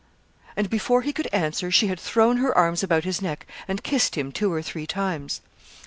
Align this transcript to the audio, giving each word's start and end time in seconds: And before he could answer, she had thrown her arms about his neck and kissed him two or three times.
And 0.57 0.67
before 0.67 1.03
he 1.03 1.13
could 1.13 1.27
answer, 1.31 1.69
she 1.69 1.85
had 1.85 1.99
thrown 1.99 2.37
her 2.37 2.57
arms 2.57 2.81
about 2.81 3.03
his 3.03 3.21
neck 3.21 3.45
and 3.67 3.83
kissed 3.83 4.15
him 4.17 4.31
two 4.31 4.51
or 4.51 4.63
three 4.63 4.87
times. 4.87 5.41